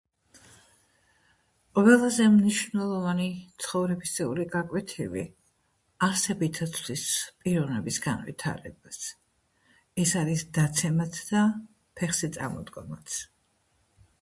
ყველაზე 1.79 2.23
მნიშვნელოვანი 2.37 3.27
ცხოვრებისეული 3.65 4.45
გაკვეთილი 4.55 5.25
არსებითად 6.09 6.73
ცვლის 6.79 7.05
პიროვნების 7.45 8.01
განვითარებას, 8.07 9.03
ეს 10.07 10.15
არის 10.25 10.47
დაცემაც 10.61 11.21
და 11.29 11.45
ფეხზე 12.01 12.31
წამოდგომაც. 12.41 13.21